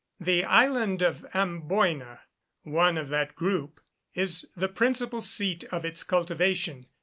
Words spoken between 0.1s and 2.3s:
The island of Amboyna,